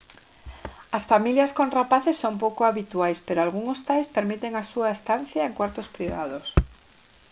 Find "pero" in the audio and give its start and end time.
3.27-3.39